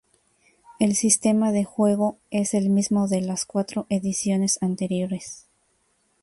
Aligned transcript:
El 0.79 0.95
sistema 0.95 1.51
de 1.51 1.63
juego 1.63 2.17
es 2.31 2.55
el 2.55 2.71
mismo 2.71 3.07
de 3.07 3.21
las 3.21 3.45
cuatro 3.45 3.85
ediciones 3.89 4.57
anteriores. 4.63 5.45